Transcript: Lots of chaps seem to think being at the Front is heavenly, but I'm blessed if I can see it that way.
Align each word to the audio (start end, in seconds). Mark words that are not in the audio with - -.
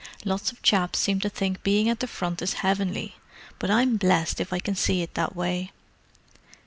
Lots 0.25 0.51
of 0.51 0.63
chaps 0.63 0.97
seem 0.97 1.19
to 1.19 1.29
think 1.29 1.61
being 1.61 1.87
at 1.87 1.99
the 1.99 2.07
Front 2.07 2.41
is 2.41 2.53
heavenly, 2.65 3.17
but 3.59 3.69
I'm 3.69 3.97
blessed 3.97 4.41
if 4.41 4.51
I 4.51 4.57
can 4.57 4.73
see 4.75 5.03
it 5.03 5.13
that 5.13 5.35
way. 5.35 5.71